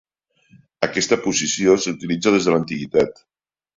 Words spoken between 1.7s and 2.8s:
s'utilitza des de